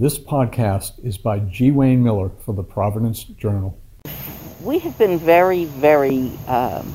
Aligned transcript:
This 0.00 0.18
podcast 0.18 1.04
is 1.04 1.18
by 1.18 1.40
G. 1.40 1.70
Wayne 1.70 2.02
Miller 2.02 2.30
for 2.46 2.54
the 2.54 2.62
Providence 2.62 3.22
Journal. 3.22 3.78
We 4.62 4.78
have 4.78 4.96
been 4.96 5.18
very, 5.18 5.66
very 5.66 6.32
um, 6.46 6.94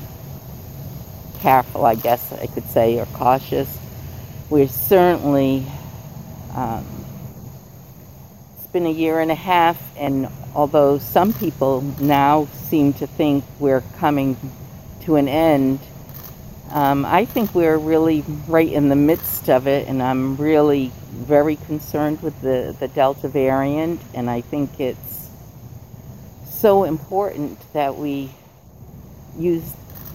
careful, 1.38 1.84
I 1.84 1.94
guess 1.94 2.32
I 2.32 2.48
could 2.48 2.64
say, 2.64 2.98
or 2.98 3.06
cautious. 3.06 3.68
We're 4.50 4.66
certainly, 4.66 5.64
um, 6.56 6.84
it's 8.56 8.66
been 8.72 8.86
a 8.86 8.90
year 8.90 9.20
and 9.20 9.30
a 9.30 9.36
half, 9.36 9.80
and 9.96 10.28
although 10.52 10.98
some 10.98 11.32
people 11.32 11.82
now 12.00 12.46
seem 12.68 12.92
to 12.94 13.06
think 13.06 13.44
we're 13.60 13.84
coming 13.98 14.36
to 15.02 15.14
an 15.14 15.28
end, 15.28 15.78
um, 16.70 17.04
I 17.04 17.24
think 17.24 17.54
we're 17.54 17.78
really 17.78 18.24
right 18.48 18.72
in 18.72 18.88
the 18.88 18.96
midst 18.96 19.48
of 19.48 19.68
it, 19.68 19.86
and 19.86 20.02
I'm 20.02 20.36
really 20.38 20.90
very 21.16 21.56
concerned 21.56 22.22
with 22.22 22.40
the, 22.40 22.76
the 22.78 22.88
Delta 22.88 23.28
variant, 23.28 24.00
and 24.14 24.28
I 24.28 24.40
think 24.40 24.78
it's 24.80 25.28
so 26.48 26.84
important 26.84 27.58
that 27.72 27.96
we 27.96 28.30
use 29.38 29.64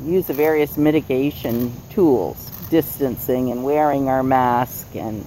use 0.04 0.26
the 0.26 0.34
various 0.34 0.78
mitigation 0.78 1.72
tools, 1.92 2.50
distancing 2.70 3.52
and 3.52 3.64
wearing 3.64 4.10
our 4.10 4.24
mask, 4.24 4.88
and 4.96 5.26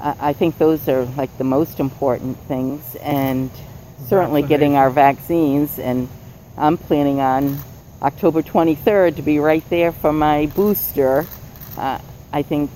I, 0.00 0.14
I 0.20 0.32
think 0.32 0.58
those 0.58 0.88
are 0.88 1.04
like 1.16 1.36
the 1.38 1.44
most 1.44 1.80
important 1.80 2.38
things, 2.46 2.94
and 2.96 3.50
certainly 4.06 4.42
getting 4.42 4.76
our 4.76 4.90
vaccines, 4.90 5.78
and 5.78 6.08
I'm 6.56 6.78
planning 6.78 7.20
on 7.20 7.58
October 8.02 8.42
23rd 8.42 9.16
to 9.16 9.22
be 9.22 9.38
right 9.38 9.68
there 9.70 9.92
for 9.92 10.12
my 10.12 10.46
booster. 10.46 11.26
Uh, 11.76 11.98
I 12.32 12.42
think 12.42 12.70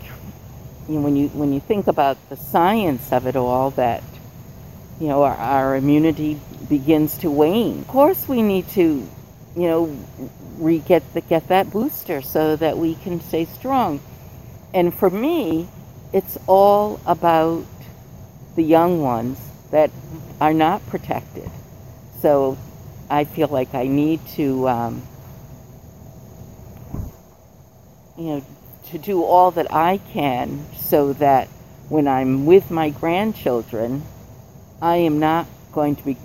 you 0.89 0.95
know, 0.95 1.01
when 1.03 1.17
you 1.17 1.29
when 1.29 1.53
you 1.53 1.61
think 1.61 1.87
about 1.87 2.17
the 2.31 2.37
science 2.37 3.13
of 3.13 3.27
it 3.27 3.37
all, 3.37 3.71
that 3.73 4.03
you 5.01 5.09
know 5.09 5.23
our, 5.23 5.37
our 5.37 5.77
immunity 5.77 6.41
begins 6.69 7.19
to 7.19 7.31
wane. 7.31 7.81
Of 7.81 7.89
course, 7.89 8.29
we 8.29 8.43
need 8.43 8.69
to 8.71 9.07
you 9.57 9.69
know 9.69 9.97
re 10.59 10.79
get 10.79 11.03
the, 11.15 11.21
get 11.21 11.49
that 11.49 11.71
booster 11.71 12.23
so 12.23 12.57
that 12.57 12.79
we 12.79 12.95
can 12.95 13.21
stay 13.21 13.45
strong. 13.45 14.01
And 14.75 14.95
for 14.95 15.11
me, 15.11 15.69
it's 16.13 16.39
all 16.47 17.01
about 17.07 17.65
the 18.57 18.63
young 18.63 19.03
ones 19.03 19.39
that 19.71 19.91
are 20.41 20.55
not 20.55 20.87
protected. 20.87 21.51
So 22.21 22.59
I 23.11 23.25
feel 23.25 23.49
like 23.49 23.75
I 23.75 23.87
need 23.87 24.27
to. 24.37 24.69
Um, 24.69 25.03
you 28.19 28.25
know, 28.25 28.45
to 28.91 28.99
do 28.99 29.23
all 29.23 29.51
that 29.53 29.73
I 29.73 29.99
can 30.13 30.65
so 30.77 31.13
that 31.15 31.49
when 31.89 32.09
I'm 32.09 32.47
with 32.47 32.71
my 32.71 32.91
grandchildren, 32.91 34.03
I 34.81 34.97
am 34.97 35.19
not 35.19 35.47
going 35.73 35.97
to 35.97 36.05
be 36.05 36.17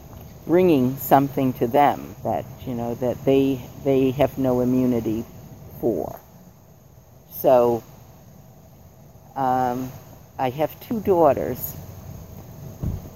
bringing 0.46 0.98
something 0.98 1.54
to 1.54 1.68
them 1.68 2.16
that 2.24 2.46
you 2.66 2.74
know 2.74 2.96
that 2.96 3.24
they 3.24 3.62
they 3.84 4.12
have 4.12 4.38
no 4.38 4.60
immunity 4.60 5.26
for. 5.80 6.20
So 7.40 7.84
um, 9.36 9.92
I 10.38 10.50
have 10.50 10.80
two 10.88 11.02
daughters. 11.02 11.60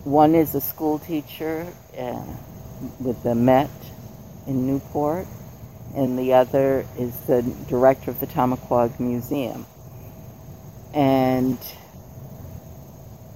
One 0.03 0.35
is 0.35 0.55
a 0.55 0.61
school 0.61 0.99
teacher 0.99 1.67
uh, 1.97 2.23
with 2.99 3.21
the 3.23 3.35
Met 3.35 3.69
in 4.47 4.65
Newport, 4.67 5.27
and 5.97 6.17
the 6.17 6.33
other 6.33 6.85
is 6.99 7.13
the 7.21 7.41
director 7.67 8.11
of 8.11 8.19
the 8.19 8.27
Tomaquag 8.27 8.99
Museum. 8.99 9.65
And 10.93 11.57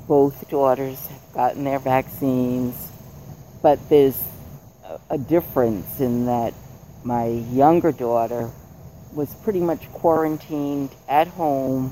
both 0.08 0.48
daughters 0.48 1.04
have 1.08 1.34
gotten 1.34 1.64
their 1.64 1.80
vaccines, 1.80 2.76
but 3.64 3.90
there's 3.90 4.22
a 5.10 5.18
difference 5.18 6.00
in 6.00 6.28
that 6.28 6.54
my 7.04 7.26
younger 7.26 7.92
daughter 7.92 8.52
was 9.14 9.34
pretty 9.44 9.60
much 9.60 9.92
quarantined 9.92 10.92
at 11.10 11.28
home 11.30 11.92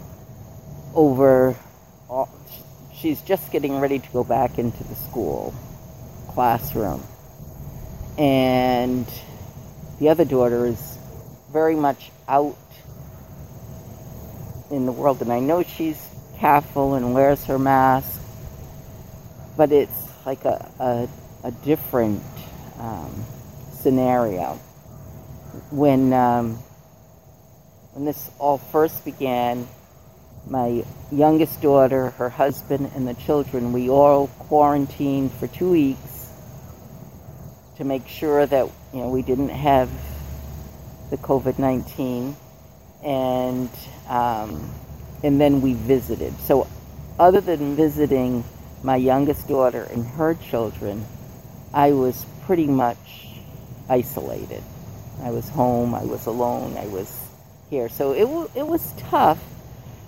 over 0.93 1.55
all, 2.09 2.29
she's 2.93 3.21
just 3.21 3.51
getting 3.51 3.79
ready 3.79 3.97
to 3.97 4.09
go 4.11 4.23
back 4.23 4.59
into 4.59 4.83
the 4.83 4.95
school 4.95 5.53
classroom 6.29 7.03
and 8.17 9.07
the 9.99 10.09
other 10.09 10.25
daughter 10.25 10.65
is 10.65 10.97
very 11.51 11.75
much 11.75 12.11
out 12.27 12.57
in 14.71 14.85
the 14.85 14.91
world, 14.91 15.21
and 15.21 15.31
I 15.31 15.39
know 15.39 15.63
she's 15.63 16.01
careful 16.37 16.95
and 16.95 17.13
wears 17.13 17.43
her 17.45 17.59
mask, 17.59 18.19
but 19.57 19.71
it's 19.71 19.91
like 20.25 20.45
a, 20.45 20.71
a, 20.79 21.47
a 21.47 21.51
different 21.51 22.23
um, 22.77 23.25
scenario. 23.73 24.59
When, 25.71 26.13
um, 26.13 26.55
when 27.93 28.05
this 28.05 28.29
all 28.39 28.57
first 28.57 29.03
began, 29.03 29.67
my 30.47 30.85
youngest 31.11 31.61
daughter, 31.61 32.11
her 32.11 32.29
husband, 32.29 32.91
and 32.95 33.07
the 33.07 33.15
children, 33.15 33.73
we 33.73 33.89
all 33.89 34.27
quarantined 34.27 35.33
for 35.33 35.47
two 35.47 35.71
weeks 35.71 36.18
to 37.79 37.85
make 37.85 38.07
sure 38.09 38.45
that 38.45 38.69
you 38.93 38.99
know 38.99 39.09
we 39.09 39.21
didn't 39.21 39.49
have 39.49 39.89
the 41.09 41.17
COVID-19, 41.17 42.35
and 43.03 43.69
um, 44.07 44.69
and 45.23 45.39
then 45.41 45.61
we 45.61 45.73
visited. 45.73 46.37
So, 46.41 46.67
other 47.17 47.39
than 47.41 47.75
visiting 47.77 48.43
my 48.83 48.97
youngest 48.97 49.47
daughter 49.47 49.87
and 49.91 50.05
her 50.05 50.35
children, 50.35 51.05
I 51.73 51.93
was 51.93 52.25
pretty 52.45 52.67
much 52.67 52.97
isolated. 53.87 54.61
I 55.23 55.31
was 55.31 55.47
home. 55.47 55.95
I 55.95 56.03
was 56.03 56.25
alone. 56.25 56.77
I 56.77 56.87
was 56.87 57.09
here. 57.69 57.87
So 57.87 58.11
it 58.11 58.25
w- 58.25 58.49
it 58.55 58.67
was 58.67 58.91
tough, 58.97 59.39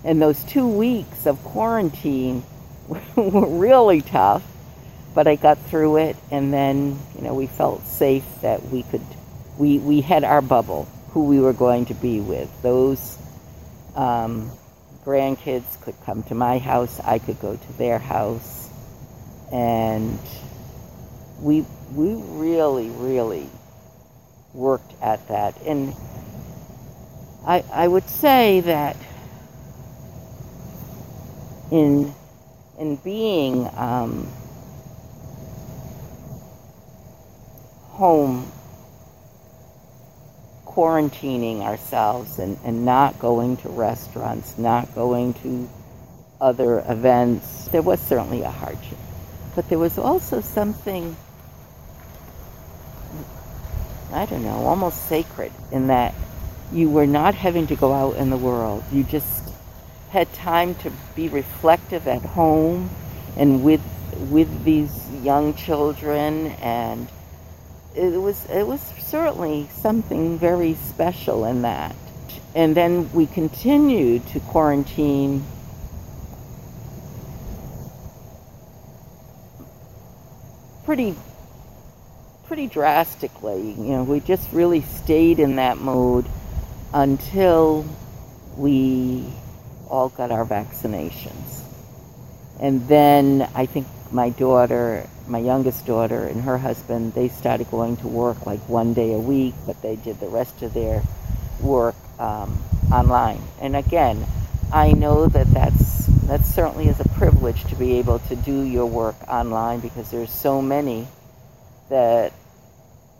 and 0.04 0.20
those 0.20 0.44
two 0.44 0.68
weeks 0.68 1.24
of 1.24 1.42
quarantine 1.42 2.44
were 3.16 3.46
really 3.46 4.02
tough 4.02 4.42
but 5.14 5.26
I 5.26 5.36
got 5.36 5.58
through 5.58 5.98
it, 5.98 6.16
and 6.30 6.52
then 6.52 6.98
you 7.16 7.22
know 7.22 7.34
we 7.34 7.46
felt 7.46 7.86
safe 7.86 8.24
that 8.42 8.62
we 8.68 8.82
could, 8.84 9.02
we 9.58 9.78
we 9.78 10.00
had 10.00 10.24
our 10.24 10.42
bubble, 10.42 10.88
who 11.10 11.24
we 11.24 11.40
were 11.40 11.52
going 11.52 11.86
to 11.86 11.94
be 11.94 12.20
with. 12.20 12.50
Those 12.62 13.18
um, 13.94 14.50
grandkids 15.04 15.80
could 15.82 15.96
come 16.04 16.22
to 16.24 16.34
my 16.34 16.58
house, 16.58 17.00
I 17.00 17.18
could 17.18 17.40
go 17.40 17.56
to 17.56 17.72
their 17.78 17.98
house, 17.98 18.68
and 19.52 20.18
we 21.40 21.66
we 21.94 22.14
really 22.14 22.90
really 22.90 23.48
worked 24.54 24.92
at 25.02 25.28
that, 25.28 25.60
and 25.62 25.94
I 27.46 27.64
I 27.72 27.88
would 27.88 28.08
say 28.08 28.60
that 28.60 28.96
in 31.70 32.14
in 32.78 32.96
being 32.96 33.68
um, 33.76 34.28
home 38.02 38.50
quarantining 40.66 41.60
ourselves 41.60 42.40
and, 42.40 42.58
and 42.64 42.84
not 42.84 43.16
going 43.20 43.56
to 43.56 43.68
restaurants, 43.68 44.58
not 44.58 44.92
going 44.92 45.32
to 45.34 45.68
other 46.40 46.80
events, 46.88 47.68
there 47.68 47.80
was 47.80 48.00
certainly 48.00 48.42
a 48.42 48.50
hardship. 48.50 48.98
But 49.54 49.68
there 49.68 49.78
was 49.78 49.98
also 49.98 50.40
something, 50.40 51.14
I 54.12 54.26
don't 54.26 54.42
know, 54.42 54.66
almost 54.66 55.06
sacred 55.06 55.52
in 55.70 55.86
that 55.86 56.12
you 56.72 56.90
were 56.90 57.06
not 57.06 57.36
having 57.36 57.68
to 57.68 57.76
go 57.76 57.92
out 57.92 58.16
in 58.16 58.30
the 58.30 58.36
world. 58.36 58.82
You 58.90 59.04
just 59.04 59.48
had 60.10 60.32
time 60.32 60.74
to 60.82 60.90
be 61.14 61.28
reflective 61.28 62.08
at 62.08 62.22
home 62.22 62.90
and 63.36 63.62
with 63.62 63.80
with 64.28 64.64
these 64.64 64.92
young 65.22 65.54
children 65.54 66.48
and 66.60 67.08
it 67.94 68.20
was 68.20 68.44
it 68.46 68.66
was 68.66 68.80
certainly 68.98 69.68
something 69.80 70.38
very 70.38 70.74
special 70.74 71.44
in 71.44 71.62
that. 71.62 71.94
And 72.54 72.74
then 72.74 73.10
we 73.12 73.26
continued 73.26 74.26
to 74.28 74.40
quarantine 74.40 75.44
pretty 80.84 81.14
pretty 82.46 82.66
drastically. 82.66 83.72
You 83.72 83.96
know, 83.96 84.04
we 84.04 84.20
just 84.20 84.52
really 84.52 84.82
stayed 84.82 85.38
in 85.38 85.56
that 85.56 85.78
mode 85.78 86.26
until 86.92 87.86
we 88.56 89.24
all 89.88 90.10
got 90.10 90.30
our 90.30 90.44
vaccinations. 90.44 91.60
And 92.60 92.86
then 92.88 93.48
I 93.54 93.66
think 93.66 93.86
my 94.12 94.30
daughter 94.30 95.08
my 95.26 95.38
youngest 95.38 95.86
daughter 95.86 96.24
and 96.24 96.42
her 96.42 96.58
husband, 96.58 97.14
they 97.14 97.28
started 97.28 97.70
going 97.70 97.96
to 97.98 98.08
work 98.08 98.44
like 98.46 98.60
one 98.68 98.94
day 98.94 99.14
a 99.14 99.18
week, 99.18 99.54
but 99.66 99.80
they 99.82 99.96
did 99.96 100.18
the 100.20 100.28
rest 100.28 100.62
of 100.62 100.74
their 100.74 101.02
work 101.60 101.94
um, 102.18 102.62
online. 102.92 103.40
And 103.60 103.76
again, 103.76 104.26
I 104.72 104.92
know 104.92 105.26
that 105.26 105.46
that's 105.52 106.06
that 106.26 106.44
certainly 106.44 106.88
is 106.88 107.00
a 107.00 107.08
privilege 107.10 107.64
to 107.64 107.76
be 107.76 107.98
able 107.98 108.18
to 108.20 108.36
do 108.36 108.62
your 108.62 108.86
work 108.86 109.16
online 109.28 109.80
because 109.80 110.10
there's 110.10 110.32
so 110.32 110.62
many 110.62 111.06
that 111.88 112.32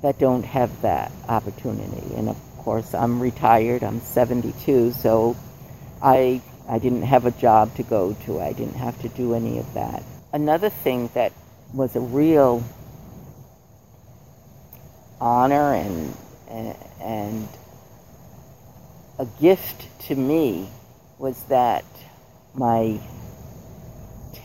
that 0.02 0.18
don't 0.18 0.44
have 0.44 0.82
that 0.82 1.12
opportunity. 1.28 2.14
And 2.16 2.28
of 2.28 2.36
course, 2.58 2.94
I'm 2.94 3.20
retired. 3.20 3.84
I'm 3.84 4.00
72, 4.00 4.92
so 4.92 5.36
I 6.02 6.40
I 6.68 6.78
didn't 6.78 7.02
have 7.02 7.26
a 7.26 7.30
job 7.30 7.74
to 7.76 7.82
go 7.82 8.14
to. 8.26 8.40
I 8.40 8.52
didn't 8.52 8.76
have 8.76 9.00
to 9.02 9.08
do 9.08 9.34
any 9.34 9.58
of 9.58 9.74
that. 9.74 10.02
Another 10.32 10.70
thing 10.70 11.11
that 11.12 11.32
was 11.75 11.94
a 11.94 12.00
real 12.00 12.64
honor 15.20 15.75
and 15.75 16.14
and, 17.00 17.49
a 19.19 19.26
gift 19.40 19.87
to 20.08 20.14
me 20.14 20.69
was 21.19 21.40
that 21.44 21.84
my 22.55 22.99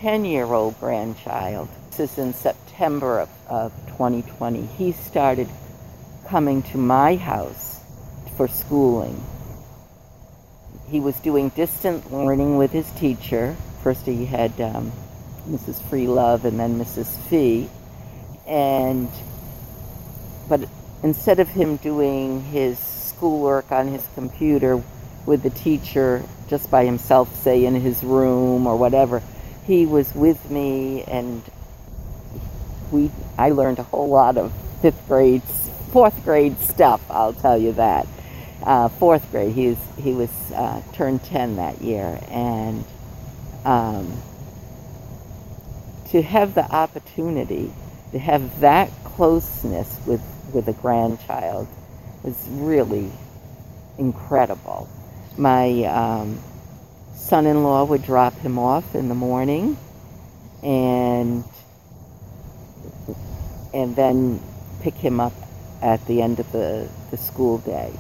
10 0.02 0.26
year 0.26 0.46
old 0.46 0.80
grandchild, 0.80 1.70
this 1.90 2.12
is 2.12 2.18
in 2.18 2.34
September 2.34 3.22
of, 3.22 3.30
of 3.50 3.72
2020, 3.88 4.66
he 4.66 4.92
started 4.92 5.50
coming 6.28 6.62
to 6.64 6.78
my 6.78 7.16
house 7.16 7.80
for 8.36 8.48
schooling. 8.48 9.24
He 10.90 11.00
was 11.00 11.20
doing 11.22 11.50
distant 11.50 12.14
learning 12.14 12.58
with 12.58 12.72
his 12.72 12.90
teacher. 12.92 13.56
First, 13.84 14.06
he 14.06 14.26
had 14.26 14.60
um, 14.62 14.92
Mrs. 15.48 15.82
Free 15.90 16.08
Love 16.08 16.46
and 16.46 16.60
then 16.60 16.80
Mrs. 16.80 17.18
Fee. 17.30 17.70
And, 18.48 19.10
but 20.48 20.62
instead 21.04 21.40
of 21.40 21.48
him 21.50 21.78
doing 21.78 22.44
his 22.44 22.78
schoolwork 22.80 23.72
on 23.72 23.88
his 23.88 24.08
computer 24.16 24.82
with 25.26 25.44
the 25.44 25.50
teacher 25.50 26.24
just 26.50 26.72
by 26.72 26.86
himself, 26.86 27.34
say 27.44 27.66
in 27.66 27.76
his 27.76 28.04
room 28.04 28.68
or 28.68 28.78
whatever. 28.78 29.22
He 29.66 29.86
was 29.86 30.14
with 30.16 30.50
me, 30.50 31.04
and 31.04 31.44
we. 32.92 33.12
I 33.38 33.50
learned 33.50 33.80
a 33.80 33.84
whole 33.84 34.08
lot 34.08 34.38
of 34.38 34.54
fifth 34.82 35.06
grade, 35.08 35.44
fourth 35.92 36.24
grade 36.24 36.58
stuff. 36.60 37.02
I'll 37.10 37.34
tell 37.34 37.58
you 37.58 37.74
that. 37.74 38.08
Uh, 38.64 38.88
fourth 38.88 39.30
grade. 39.32 39.54
He 39.54 39.68
was 39.68 39.78
he 39.98 40.14
was 40.14 40.30
uh, 40.54 40.82
turned 40.94 41.24
ten 41.26 41.58
that 41.58 41.82
year, 41.82 42.20
and 42.30 42.86
um, 43.66 44.22
to 46.12 46.22
have 46.22 46.56
the 46.56 46.64
opportunity 46.64 47.72
to 48.12 48.20
have 48.20 48.62
that 48.62 48.90
closeness 49.04 50.00
with 50.06 50.22
with 50.54 50.68
a 50.70 50.74
grandchild 50.74 51.68
was 52.24 52.48
really 52.50 53.12
incredible. 53.98 54.90
My 55.38 55.84
um, 55.84 56.40
son-in-law 57.14 57.86
would 57.86 58.04
drop 58.04 58.34
him 58.36 58.58
off 58.58 58.96
in 58.96 59.10
the 59.10 59.16
morning, 59.16 59.78
and 60.64 61.44
and 63.74 63.96
then 63.96 64.42
pick 64.82 64.96
him 64.96 65.20
up 65.20 65.34
at 65.82 66.06
the 66.08 66.22
end 66.22 66.40
of 66.40 66.52
the, 66.52 66.90
the 67.12 67.18
school 67.18 67.60
day. 67.60 67.92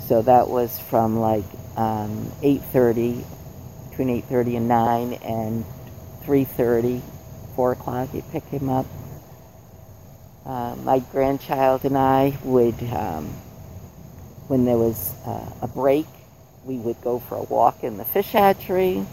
So 0.00 0.22
that 0.22 0.48
was 0.48 0.78
from 0.78 1.18
like 1.18 1.44
um, 1.76 2.32
8.30, 2.42 3.24
between 3.90 4.22
8.30 4.22 4.56
and 4.56 4.68
9, 4.68 5.12
and 5.14 5.64
3.30, 6.24 7.00
4 7.56 7.72
o'clock, 7.72 8.10
he'd 8.10 8.30
pick 8.30 8.44
him 8.44 8.68
up. 8.68 8.86
Uh, 10.44 10.76
my 10.84 10.98
grandchild 10.98 11.84
and 11.84 11.96
I 11.96 12.36
would 12.44 12.80
um, 12.92 13.32
when 14.48 14.64
there 14.64 14.76
was 14.76 15.14
uh, 15.26 15.50
a 15.62 15.68
break, 15.68 16.06
we 16.64 16.76
would 16.76 17.00
go 17.02 17.18
for 17.18 17.36
a 17.36 17.42
walk 17.44 17.82
in 17.82 17.96
the 17.96 18.04
fish 18.04 18.32
hatchery. 18.32 19.04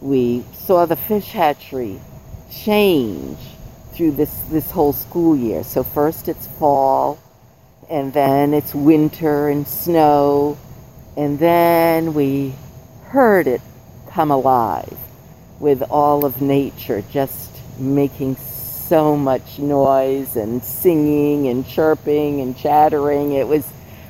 We 0.00 0.44
saw 0.52 0.86
the 0.86 0.96
fish 0.96 1.30
hatchery 1.32 2.00
change 2.50 3.38
through 3.92 4.12
this, 4.12 4.34
this 4.50 4.70
whole 4.70 4.92
school 4.92 5.36
year. 5.36 5.62
So 5.62 5.82
first 5.84 6.28
it's 6.28 6.46
fall, 6.46 7.18
and 7.88 8.12
then 8.12 8.54
it's 8.54 8.74
winter 8.74 9.48
and 9.48 9.66
snow, 9.66 10.58
and 11.16 11.38
then 11.38 12.14
we 12.14 12.54
heard 13.04 13.46
it 13.46 13.60
come 14.10 14.30
alive 14.30 14.98
with 15.60 15.82
all 15.90 16.24
of 16.24 16.40
nature 16.40 17.04
just 17.12 17.49
making 17.80 18.36
so 18.36 19.16
much 19.16 19.58
noise 19.58 20.36
and 20.36 20.62
singing 20.62 21.48
and 21.48 21.66
chirping 21.66 22.40
and 22.40 22.56
chattering. 22.56 23.32
It 23.32 23.46
was 23.46 23.66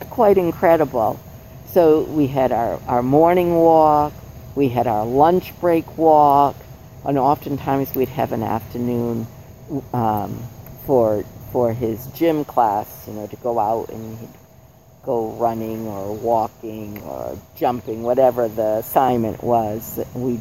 quite 0.09 0.39
incredible. 0.39 1.21
So 1.67 2.03
we 2.03 2.27
had 2.27 2.51
our, 2.51 2.81
our 2.89 3.03
morning 3.03 3.55
walk, 3.55 4.13
we 4.55 4.69
had 4.69 4.87
our 4.87 5.07
lunch 5.07 5.59
break 5.61 5.97
walk, 5.97 6.57
and 7.05 7.17
oftentimes 7.19 7.95
we'd 7.95 8.09
have 8.09 8.33
an 8.33 8.43
afternoon 8.43 9.27
um, 9.93 10.43
for 10.87 11.25
for 11.53 11.73
his 11.73 12.07
gym 12.09 12.45
class, 12.45 12.87
you 13.07 13.13
know, 13.13 13.27
to 13.27 13.37
go 13.37 13.59
out 13.59 13.89
and 13.91 14.19
he'd 14.19 14.29
go 15.05 15.33
running 15.33 15.87
or 15.87 16.15
walking 16.15 17.01
or 17.03 17.39
jumping, 17.57 18.03
whatever 18.03 18.49
the 18.49 18.79
assignment 18.79 19.43
was. 19.43 19.99
We 20.15 20.41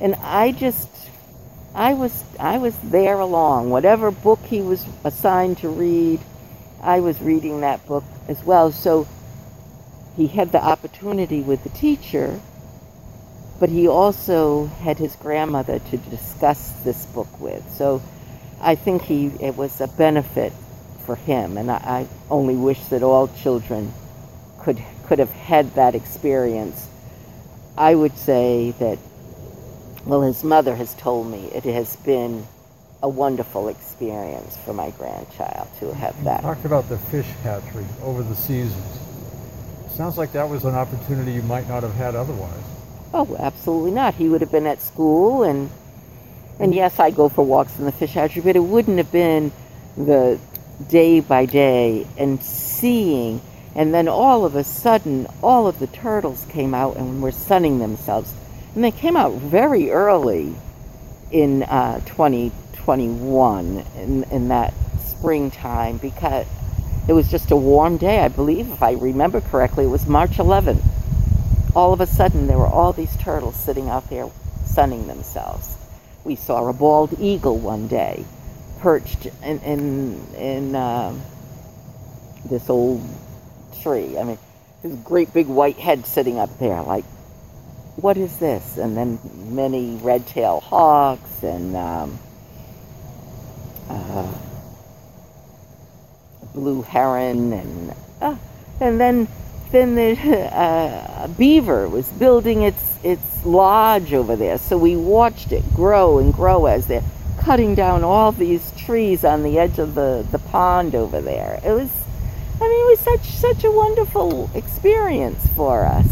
and 0.00 0.14
I 0.16 0.52
just 0.52 0.88
I 1.74 1.94
was 1.94 2.24
I 2.38 2.58
was 2.58 2.76
there 2.84 3.18
along. 3.18 3.70
Whatever 3.70 4.10
book 4.10 4.40
he 4.46 4.60
was 4.60 4.84
assigned 5.04 5.58
to 5.58 5.68
read, 5.68 6.20
I 6.82 7.00
was 7.00 7.20
reading 7.20 7.60
that 7.62 7.84
book 7.86 8.04
as 8.28 8.42
well. 8.44 8.72
So 8.72 9.08
he 10.16 10.28
had 10.28 10.52
the 10.52 10.62
opportunity 10.62 11.40
with 11.40 11.64
the 11.64 11.70
teacher, 11.70 12.40
but 13.58 13.70
he 13.70 13.88
also 13.88 14.66
had 14.66 14.98
his 14.98 15.16
grandmother 15.16 15.80
to 15.80 15.96
discuss 15.96 16.70
this 16.84 17.06
book 17.06 17.40
with. 17.40 17.68
So 17.72 18.02
I 18.60 18.76
think 18.76 19.02
he 19.02 19.26
it 19.40 19.56
was 19.56 19.80
a 19.80 19.88
benefit 19.88 20.52
for 21.06 21.16
him, 21.16 21.58
and 21.58 21.70
I, 21.70 21.76
I 21.76 22.08
only 22.30 22.56
wish 22.56 22.80
that 22.86 23.02
all 23.02 23.28
children 23.28 23.92
could 24.60 24.82
could 25.06 25.18
have 25.18 25.30
had 25.30 25.74
that 25.74 25.94
experience. 25.96 26.88
I 27.76 27.94
would 27.94 28.16
say 28.16 28.72
that, 28.78 28.98
well, 30.06 30.22
his 30.22 30.44
mother 30.44 30.74
has 30.74 30.94
told 30.94 31.30
me 31.30 31.50
it 31.54 31.64
has 31.64 31.96
been 31.96 32.46
a 33.02 33.08
wonderful 33.08 33.68
experience 33.68 34.56
for 34.64 34.72
my 34.72 34.90
grandchild 34.92 35.68
to 35.78 35.94
have 35.94 36.24
that. 36.24 36.42
Talked 36.42 36.64
about 36.64 36.88
the 36.88 36.98
fish 36.98 37.26
hatchery 37.42 37.84
over 38.02 38.22
the 38.22 38.34
seasons. 38.34 38.98
Sounds 39.90 40.18
like 40.18 40.32
that 40.32 40.48
was 40.48 40.64
an 40.64 40.74
opportunity 40.74 41.32
you 41.32 41.42
might 41.42 41.68
not 41.68 41.82
have 41.82 41.94
had 41.94 42.14
otherwise. 42.14 42.64
Oh, 43.12 43.36
absolutely 43.38 43.92
not. 43.92 44.14
He 44.14 44.28
would 44.28 44.40
have 44.40 44.50
been 44.50 44.66
at 44.66 44.80
school, 44.80 45.44
and 45.44 45.70
and 46.58 46.74
yes, 46.74 46.98
I 46.98 47.10
go 47.10 47.28
for 47.28 47.44
walks 47.44 47.78
in 47.78 47.84
the 47.84 47.92
fish 47.92 48.12
hatchery, 48.12 48.42
but 48.42 48.56
it 48.56 48.64
wouldn't 48.64 48.98
have 48.98 49.12
been 49.12 49.52
the 49.96 50.38
day 50.88 51.20
by 51.20 51.46
day 51.46 52.06
and 52.16 52.42
seeing. 52.42 53.40
And 53.76 53.92
then 53.92 54.08
all 54.08 54.44
of 54.44 54.54
a 54.54 54.64
sudden, 54.64 55.26
all 55.42 55.66
of 55.66 55.78
the 55.78 55.88
turtles 55.88 56.46
came 56.48 56.74
out 56.74 56.96
and 56.96 57.22
were 57.22 57.32
sunning 57.32 57.78
themselves, 57.80 58.32
and 58.74 58.82
they 58.82 58.90
came 58.90 59.16
out 59.16 59.32
very 59.34 59.90
early 59.90 60.54
in 61.30 61.62
uh, 61.64 62.00
20 62.06 62.52
21 62.84 63.82
in, 63.96 64.24
in 64.24 64.48
that 64.48 64.74
springtime 64.98 65.96
because 65.96 66.46
it 67.08 67.14
was 67.14 67.30
just 67.30 67.50
a 67.50 67.56
warm 67.56 67.96
day, 67.96 68.20
I 68.20 68.28
believe, 68.28 68.70
if 68.70 68.82
I 68.82 68.92
remember 68.92 69.40
correctly. 69.40 69.84
It 69.84 69.88
was 69.88 70.06
March 70.06 70.32
11th. 70.32 70.82
All 71.74 71.92
of 71.94 72.00
a 72.00 72.06
sudden, 72.06 72.46
there 72.46 72.58
were 72.58 72.66
all 72.66 72.92
these 72.92 73.16
turtles 73.16 73.56
sitting 73.56 73.88
out 73.88 74.08
there 74.10 74.28
sunning 74.66 75.06
themselves. 75.06 75.76
We 76.24 76.36
saw 76.36 76.68
a 76.68 76.72
bald 76.74 77.18
eagle 77.18 77.58
one 77.58 77.88
day 77.88 78.24
perched 78.80 79.26
in, 79.42 79.58
in, 79.60 80.34
in 80.34 80.76
uh, 80.76 81.14
this 82.44 82.68
old 82.68 83.02
tree. 83.82 84.18
I 84.18 84.24
mean, 84.24 84.38
his 84.82 84.94
great 84.96 85.32
big 85.32 85.46
white 85.46 85.76
head 85.76 86.06
sitting 86.06 86.38
up 86.38 86.58
there, 86.58 86.82
like, 86.82 87.04
what 87.96 88.16
is 88.16 88.36
this? 88.38 88.76
And 88.76 88.96
then 88.96 89.18
many 89.34 89.96
red-tailed 89.96 90.62
hawks 90.62 91.42
and 91.42 91.76
um, 91.76 92.18
uh, 93.88 94.32
blue 96.54 96.82
heron 96.82 97.52
and 97.52 97.94
uh, 98.20 98.36
and 98.80 99.00
then 99.00 99.28
then 99.70 99.94
the 99.94 100.18
uh, 100.52 101.26
beaver 101.28 101.88
was 101.88 102.08
building 102.08 102.62
its 102.62 102.82
its 103.04 103.44
lodge 103.44 104.14
over 104.14 104.36
there. 104.36 104.58
So 104.58 104.78
we 104.78 104.96
watched 104.96 105.52
it 105.52 105.62
grow 105.74 106.18
and 106.18 106.32
grow 106.32 106.66
as 106.66 106.86
they're 106.86 107.04
cutting 107.38 107.74
down 107.74 108.02
all 108.04 108.32
these 108.32 108.72
trees 108.78 109.24
on 109.24 109.42
the 109.42 109.58
edge 109.58 109.78
of 109.78 109.94
the, 109.94 110.26
the 110.30 110.38
pond 110.38 110.94
over 110.94 111.20
there. 111.20 111.60
It 111.62 111.72
was, 111.72 111.90
I 112.58 112.64
mean, 112.68 112.86
it 112.86 112.90
was 112.90 113.00
such 113.00 113.26
such 113.32 113.64
a 113.64 113.70
wonderful 113.70 114.50
experience 114.54 115.46
for 115.48 115.84
us. 115.84 116.06